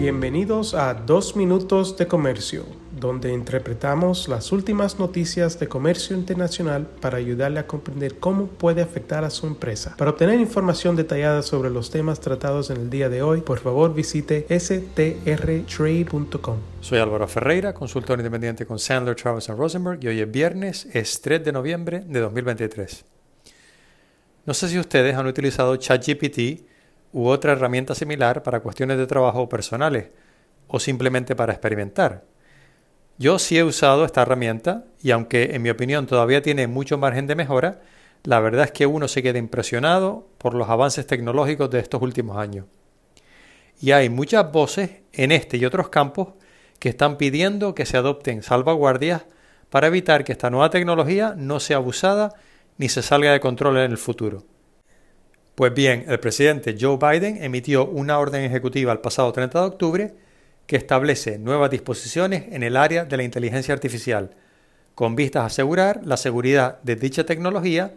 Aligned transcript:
Bienvenidos 0.00 0.72
a 0.72 0.94
Dos 0.94 1.36
Minutos 1.36 1.98
de 1.98 2.06
Comercio, 2.06 2.64
donde 2.98 3.34
interpretamos 3.34 4.28
las 4.28 4.50
últimas 4.50 4.98
noticias 4.98 5.60
de 5.60 5.68
comercio 5.68 6.16
internacional 6.16 6.86
para 7.02 7.18
ayudarle 7.18 7.60
a 7.60 7.66
comprender 7.66 8.18
cómo 8.18 8.46
puede 8.46 8.80
afectar 8.80 9.24
a 9.24 9.30
su 9.30 9.46
empresa. 9.46 9.94
Para 9.98 10.12
obtener 10.12 10.40
información 10.40 10.96
detallada 10.96 11.42
sobre 11.42 11.68
los 11.68 11.90
temas 11.90 12.18
tratados 12.18 12.70
en 12.70 12.78
el 12.78 12.88
día 12.88 13.10
de 13.10 13.20
hoy, 13.20 13.42
por 13.42 13.58
favor 13.58 13.92
visite 13.92 14.46
strtrade.com. 14.58 16.56
Soy 16.80 16.98
Álvaro 16.98 17.28
Ferreira, 17.28 17.74
consultor 17.74 18.20
independiente 18.20 18.64
con 18.64 18.78
Sandler, 18.78 19.16
Travis 19.16 19.48
Rosenberg 19.48 20.02
y 20.02 20.08
hoy 20.08 20.20
es 20.20 20.30
viernes, 20.30 20.88
es 20.94 21.20
3 21.20 21.44
de 21.44 21.52
noviembre 21.52 22.00
de 22.06 22.20
2023. 22.20 23.04
No 24.46 24.54
sé 24.54 24.70
si 24.70 24.78
ustedes 24.78 25.14
han 25.14 25.26
utilizado 25.26 25.76
ChatGPT 25.76 26.69
u 27.12 27.28
otra 27.28 27.52
herramienta 27.52 27.94
similar 27.94 28.42
para 28.42 28.60
cuestiones 28.60 28.98
de 28.98 29.06
trabajo 29.06 29.48
personales 29.48 30.08
o 30.68 30.78
simplemente 30.78 31.34
para 31.34 31.52
experimentar. 31.52 32.24
Yo 33.18 33.38
sí 33.38 33.58
he 33.58 33.64
usado 33.64 34.04
esta 34.04 34.22
herramienta 34.22 34.84
y 35.02 35.10
aunque 35.10 35.54
en 35.54 35.62
mi 35.62 35.70
opinión 35.70 36.06
todavía 36.06 36.40
tiene 36.40 36.66
mucho 36.66 36.96
margen 36.96 37.26
de 37.26 37.34
mejora, 37.34 37.80
la 38.24 38.40
verdad 38.40 38.66
es 38.66 38.72
que 38.72 38.86
uno 38.86 39.08
se 39.08 39.22
queda 39.22 39.38
impresionado 39.38 40.28
por 40.38 40.54
los 40.54 40.68
avances 40.68 41.06
tecnológicos 41.06 41.70
de 41.70 41.80
estos 41.80 42.00
últimos 42.02 42.36
años. 42.36 42.66
Y 43.80 43.92
hay 43.92 44.08
muchas 44.08 44.50
voces 44.52 44.90
en 45.12 45.32
este 45.32 45.56
y 45.56 45.64
otros 45.64 45.88
campos 45.88 46.28
que 46.78 46.90
están 46.90 47.16
pidiendo 47.16 47.74
que 47.74 47.86
se 47.86 47.96
adopten 47.96 48.42
salvaguardias 48.42 49.22
para 49.70 49.86
evitar 49.86 50.24
que 50.24 50.32
esta 50.32 50.50
nueva 50.50 50.70
tecnología 50.70 51.34
no 51.36 51.60
sea 51.60 51.76
abusada 51.76 52.34
ni 52.78 52.88
se 52.88 53.02
salga 53.02 53.32
de 53.32 53.40
control 53.40 53.78
en 53.78 53.90
el 53.90 53.98
futuro. 53.98 54.44
Pues 55.60 55.74
bien, 55.74 56.06
el 56.08 56.18
presidente 56.20 56.74
Joe 56.80 56.96
Biden 56.96 57.44
emitió 57.44 57.84
una 57.84 58.18
orden 58.18 58.44
ejecutiva 58.44 58.92
el 58.92 59.00
pasado 59.00 59.30
30 59.30 59.60
de 59.60 59.66
octubre 59.66 60.14
que 60.66 60.76
establece 60.76 61.38
nuevas 61.38 61.70
disposiciones 61.70 62.44
en 62.50 62.62
el 62.62 62.78
área 62.78 63.04
de 63.04 63.14
la 63.18 63.24
inteligencia 63.24 63.74
artificial, 63.74 64.30
con 64.94 65.16
vistas 65.16 65.42
a 65.42 65.46
asegurar 65.48 66.00
la 66.02 66.16
seguridad 66.16 66.80
de 66.80 66.96
dicha 66.96 67.26
tecnología, 67.26 67.92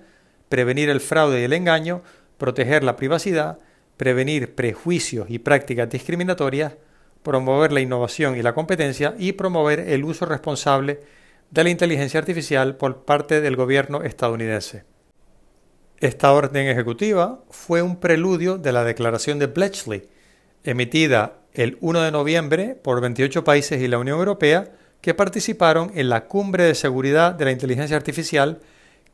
prevenir 0.50 0.90
el 0.90 1.00
fraude 1.00 1.40
y 1.40 1.44
el 1.46 1.54
engaño, 1.54 2.02
proteger 2.38 2.84
la 2.84 2.98
privacidad, 2.98 3.60
prevenir 3.96 4.56
prejuicios 4.56 5.30
y 5.30 5.40
prácticas 5.40 5.90
discriminatorias, 5.90 6.74
promover 7.24 7.72
la 7.72 7.80
innovación 7.80 8.36
y 8.36 8.42
la 8.42 8.54
competencia 8.54 9.16
y 9.18 9.32
promover 9.32 9.80
el 9.80 10.04
uso 10.04 10.26
responsable 10.26 11.00
de 11.50 11.64
la 11.64 11.70
inteligencia 11.70 12.20
artificial 12.20 12.76
por 12.76 13.06
parte 13.06 13.40
del 13.40 13.56
gobierno 13.56 14.04
estadounidense. 14.04 14.84
Esta 16.00 16.34
orden 16.34 16.68
ejecutiva 16.68 17.44
fue 17.50 17.82
un 17.82 17.98
preludio 17.98 18.58
de 18.58 18.72
la 18.72 18.84
declaración 18.84 19.40
de 19.40 19.48
Bletchley, 19.48 20.08
emitida 20.64 21.40
el 21.54 21.78
1 21.82 22.02
de 22.02 22.12
noviembre 22.12 22.76
por 22.76 23.00
28 23.02 23.44
países 23.44 23.82
y 23.82 23.88
la 23.88 24.00
Unión 24.00 24.20
Europea 24.20 24.72
que 25.02 25.14
participaron 25.14 25.92
en 25.96 26.10
la 26.10 26.26
Cumbre 26.26 26.64
de 26.64 26.76
Seguridad 26.76 27.34
de 27.34 27.46
la 27.46 27.52
Inteligencia 27.52 27.98
Artificial 27.98 28.62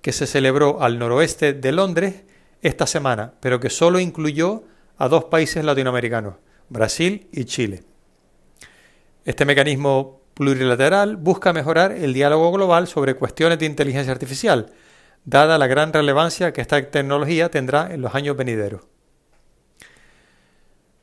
que 0.01 0.11
se 0.13 0.27
celebró 0.27 0.81
al 0.81 0.99
noroeste 0.99 1.53
de 1.53 1.71
Londres 1.71 2.23
esta 2.61 2.87
semana, 2.87 3.33
pero 3.39 3.59
que 3.59 3.69
solo 3.69 3.99
incluyó 3.99 4.63
a 4.97 5.07
dos 5.07 5.25
países 5.25 5.63
latinoamericanos, 5.63 6.35
Brasil 6.69 7.27
y 7.31 7.45
Chile. 7.45 7.83
Este 9.25 9.45
mecanismo 9.45 10.21
plurilateral 10.33 11.17
busca 11.17 11.53
mejorar 11.53 11.91
el 11.91 12.13
diálogo 12.13 12.51
global 12.51 12.87
sobre 12.87 13.15
cuestiones 13.15 13.59
de 13.59 13.65
inteligencia 13.65 14.13
artificial, 14.13 14.71
dada 15.25 15.57
la 15.57 15.67
gran 15.67 15.93
relevancia 15.93 16.53
que 16.53 16.61
esta 16.61 16.89
tecnología 16.89 17.49
tendrá 17.49 17.93
en 17.93 18.01
los 18.01 18.15
años 18.15 18.35
venideros. 18.35 18.81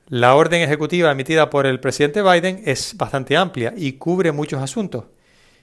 La 0.08 0.36
orden 0.36 0.62
ejecutiva 0.62 1.10
emitida 1.10 1.50
por 1.50 1.66
el 1.66 1.80
presidente 1.80 2.22
Biden 2.22 2.62
es 2.64 2.96
bastante 2.96 3.36
amplia 3.36 3.74
y 3.76 3.94
cubre 3.94 4.30
muchos 4.30 4.62
asuntos, 4.62 5.06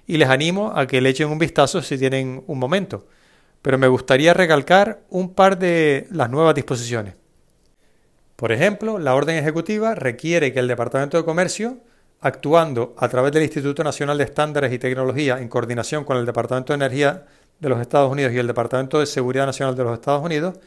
y 0.06 0.18
les 0.18 0.28
animo 0.28 0.73
a 0.76 0.86
que 0.86 1.00
le 1.00 1.10
echen 1.10 1.30
un 1.30 1.39
vistazo 1.39 1.82
si 1.82 1.98
tienen 1.98 2.44
un 2.48 2.60
momento, 2.60 3.08
pero 3.61 3.77
me 3.77 3.88
gustaría 3.88 4.33
recalcar 4.33 5.02
un 5.10 5.33
par 5.33 5.58
de 5.58 6.08
las 6.11 6.30
nuevas 6.30 6.56
disposiciones. 6.56 7.16
Por 8.36 8.52
ejemplo, 8.52 9.00
la 9.00 9.16
orden 9.16 9.38
ejecutiva 9.38 9.95
requiere 9.95 10.52
que 10.52 10.60
el 10.60 10.67
Departamento 10.67 11.16
de 11.16 11.23
Comercio, 11.23 11.77
actuando 12.20 12.94
a 12.98 13.08
través 13.08 13.32
del 13.32 13.44
Instituto 13.44 13.83
Nacional 13.83 14.17
de 14.17 14.26
Estándares 14.26 14.73
y 14.73 14.80
Tecnología 14.80 15.39
en 15.39 15.48
coordinación 15.48 16.04
con 16.04 16.17
el 16.17 16.26
Departamento 16.26 16.73
de 16.73 16.76
Energía 16.76 17.26
de 17.64 17.70
los 17.70 17.80
Estados 17.80 18.12
Unidos 18.12 18.34
y 18.34 18.38
el 18.38 18.46
Departamento 18.46 19.00
de 19.00 19.06
Seguridad 19.06 19.46
Nacional 19.46 19.76
de 19.76 19.84
los 19.86 19.94
Estados 19.94 20.24
Unidos 20.24 20.60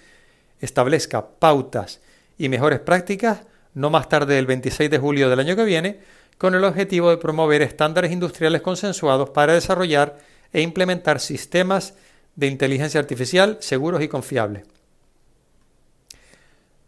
establezca 0.61 1.29
pautas 1.39 2.01
y 2.39 2.49
mejores 2.49 2.81
prácticas 2.81 3.43
no 3.75 3.91
más 3.91 4.09
tarde 4.09 4.34
del 4.34 4.47
26 4.47 4.91
de 4.91 4.99
julio 4.99 5.29
del 5.29 5.39
año 5.39 5.55
que 5.55 5.65
viene, 5.65 6.01
con 6.39 6.55
el 6.55 6.65
objetivo 6.65 7.11
de 7.11 7.19
promover 7.19 7.61
estándares 7.61 8.11
industriales 8.11 8.62
consensuados 8.62 9.29
para 9.31 9.53
desarrollar 9.53 10.17
e 10.55 10.62
implementar 10.62 11.21
sistemas 11.21 11.93
de 12.34 12.47
inteligencia 12.47 12.99
artificial 12.99 13.59
seguros 13.61 14.03
y 14.03 14.09
confiables. 14.09 14.65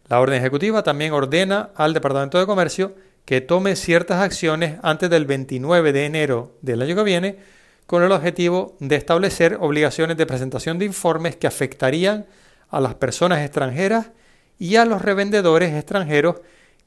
La 0.07 0.19
orden 0.19 0.39
ejecutiva 0.39 0.81
también 0.81 1.13
ordena 1.13 1.69
al 1.75 1.93
Departamento 1.93 2.39
de 2.39 2.47
Comercio 2.47 2.95
que 3.25 3.41
tome 3.41 3.75
ciertas 3.75 4.21
acciones 4.21 4.79
antes 4.81 5.11
del 5.11 5.25
29 5.25 5.93
de 5.93 6.05
enero 6.05 6.57
del 6.63 6.81
año 6.81 6.95
que 6.95 7.03
viene 7.03 7.58
con 7.89 8.03
el 8.03 8.11
objetivo 8.11 8.77
de 8.79 8.97
establecer 8.97 9.57
obligaciones 9.59 10.15
de 10.15 10.27
presentación 10.27 10.77
de 10.77 10.85
informes 10.85 11.37
que 11.37 11.47
afectarían 11.47 12.27
a 12.69 12.79
las 12.79 12.93
personas 12.93 13.43
extranjeras 13.43 14.11
y 14.59 14.75
a 14.75 14.85
los 14.85 15.01
revendedores 15.01 15.73
extranjeros 15.73 16.35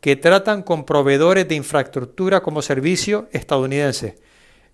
que 0.00 0.14
tratan 0.14 0.62
con 0.62 0.84
proveedores 0.84 1.48
de 1.48 1.56
infraestructura 1.56 2.40
como 2.40 2.62
servicio 2.62 3.26
estadounidenses, 3.32 4.14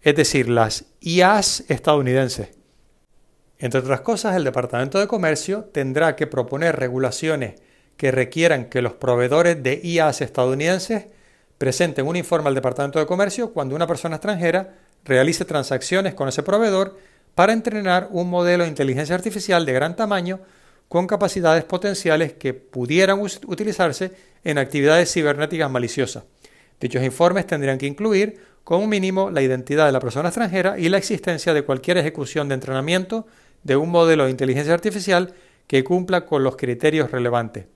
es 0.02 0.16
decir, 0.16 0.50
las 0.50 0.84
IAS 1.00 1.64
estadounidenses. 1.68 2.50
Entre 3.56 3.80
otras 3.80 4.02
cosas, 4.02 4.36
el 4.36 4.44
Departamento 4.44 4.98
de 4.98 5.08
Comercio 5.08 5.64
tendrá 5.72 6.14
que 6.14 6.26
proponer 6.26 6.76
regulaciones 6.76 7.54
que 7.96 8.10
requieran 8.10 8.66
que 8.66 8.82
los 8.82 8.92
proveedores 8.92 9.62
de 9.62 9.80
IAS 9.82 10.20
estadounidenses 10.20 11.06
presenten 11.56 12.06
un 12.06 12.16
informe 12.16 12.48
al 12.48 12.54
Departamento 12.54 12.98
de 12.98 13.06
Comercio 13.06 13.50
cuando 13.54 13.74
una 13.74 13.86
persona 13.86 14.16
extranjera 14.16 14.74
realice 15.04 15.44
transacciones 15.44 16.14
con 16.14 16.28
ese 16.28 16.42
proveedor 16.42 16.98
para 17.34 17.52
entrenar 17.52 18.08
un 18.10 18.28
modelo 18.30 18.64
de 18.64 18.70
inteligencia 18.70 19.14
artificial 19.14 19.64
de 19.64 19.72
gran 19.72 19.96
tamaño 19.96 20.40
con 20.88 21.06
capacidades 21.06 21.64
potenciales 21.64 22.32
que 22.32 22.54
pudieran 22.54 23.20
utilizarse 23.20 24.12
en 24.42 24.58
actividades 24.58 25.12
cibernéticas 25.12 25.70
maliciosas. 25.70 26.24
Dichos 26.80 27.02
informes 27.02 27.46
tendrían 27.46 27.78
que 27.78 27.86
incluir, 27.86 28.40
como 28.64 28.86
mínimo, 28.86 29.30
la 29.30 29.42
identidad 29.42 29.86
de 29.86 29.92
la 29.92 30.00
persona 30.00 30.28
extranjera 30.28 30.78
y 30.78 30.88
la 30.88 30.98
existencia 30.98 31.52
de 31.52 31.62
cualquier 31.62 31.98
ejecución 31.98 32.48
de 32.48 32.54
entrenamiento 32.54 33.26
de 33.62 33.76
un 33.76 33.90
modelo 33.90 34.24
de 34.24 34.30
inteligencia 34.30 34.74
artificial 34.74 35.34
que 35.66 35.84
cumpla 35.84 36.24
con 36.24 36.42
los 36.42 36.56
criterios 36.56 37.10
relevantes. 37.10 37.66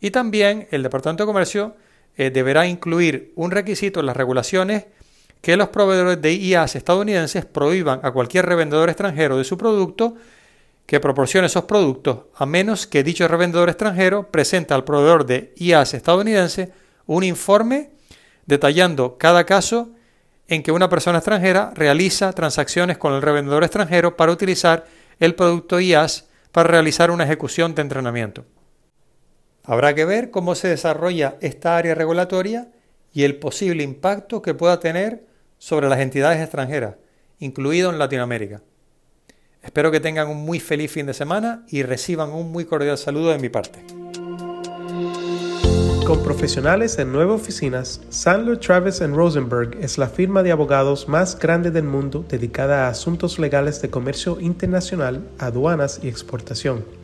Y 0.00 0.10
también 0.10 0.66
el 0.70 0.82
Departamento 0.82 1.22
de 1.22 1.28
Comercio 1.28 1.76
eh, 2.16 2.30
deberá 2.30 2.66
incluir 2.66 3.32
un 3.36 3.50
requisito 3.50 4.00
en 4.00 4.06
las 4.06 4.16
regulaciones 4.16 4.86
que 5.44 5.58
los 5.58 5.68
proveedores 5.68 6.22
de 6.22 6.32
IAS 6.32 6.74
estadounidenses 6.74 7.44
prohíban 7.44 8.00
a 8.02 8.12
cualquier 8.12 8.46
revendedor 8.46 8.88
extranjero 8.88 9.36
de 9.36 9.44
su 9.44 9.58
producto 9.58 10.14
que 10.86 11.00
proporcione 11.00 11.48
esos 11.48 11.64
productos, 11.64 12.20
a 12.34 12.46
menos 12.46 12.86
que 12.86 13.04
dicho 13.04 13.28
revendedor 13.28 13.68
extranjero 13.68 14.30
presente 14.30 14.72
al 14.72 14.84
proveedor 14.84 15.26
de 15.26 15.52
IAS 15.56 15.92
estadounidense 15.92 16.72
un 17.04 17.24
informe 17.24 17.90
detallando 18.46 19.18
cada 19.18 19.44
caso 19.44 19.90
en 20.48 20.62
que 20.62 20.72
una 20.72 20.88
persona 20.88 21.18
extranjera 21.18 21.72
realiza 21.74 22.32
transacciones 22.32 22.96
con 22.96 23.12
el 23.12 23.20
revendedor 23.20 23.64
extranjero 23.64 24.16
para 24.16 24.32
utilizar 24.32 24.86
el 25.20 25.34
producto 25.34 25.78
IAS 25.78 26.24
para 26.52 26.70
realizar 26.70 27.10
una 27.10 27.24
ejecución 27.24 27.74
de 27.74 27.82
entrenamiento. 27.82 28.46
Habrá 29.62 29.94
que 29.94 30.06
ver 30.06 30.30
cómo 30.30 30.54
se 30.54 30.68
desarrolla 30.68 31.36
esta 31.42 31.76
área 31.76 31.94
regulatoria 31.94 32.68
y 33.12 33.24
el 33.24 33.36
posible 33.36 33.82
impacto 33.82 34.40
que 34.40 34.54
pueda 34.54 34.80
tener 34.80 35.33
sobre 35.64 35.88
las 35.88 36.00
entidades 36.00 36.42
extranjeras, 36.42 36.96
incluido 37.38 37.90
en 37.90 37.98
Latinoamérica. 37.98 38.60
Espero 39.62 39.90
que 39.90 39.98
tengan 39.98 40.28
un 40.28 40.44
muy 40.44 40.60
feliz 40.60 40.92
fin 40.92 41.06
de 41.06 41.14
semana 41.14 41.64
y 41.68 41.82
reciban 41.82 42.32
un 42.32 42.52
muy 42.52 42.66
cordial 42.66 42.98
saludo 42.98 43.30
de 43.30 43.38
mi 43.38 43.48
parte. 43.48 43.82
Con 46.06 46.22
profesionales 46.22 46.98
en 46.98 47.10
nueve 47.12 47.32
oficinas, 47.32 48.02
Sandler 48.10 48.58
Travis 48.58 49.00
Rosenberg 49.00 49.78
es 49.80 49.96
la 49.96 50.08
firma 50.08 50.42
de 50.42 50.52
abogados 50.52 51.08
más 51.08 51.38
grande 51.38 51.70
del 51.70 51.84
mundo 51.84 52.26
dedicada 52.28 52.84
a 52.84 52.90
asuntos 52.90 53.38
legales 53.38 53.80
de 53.80 53.88
comercio 53.88 54.38
internacional, 54.40 55.26
aduanas 55.38 55.98
y 56.02 56.08
exportación. 56.08 57.03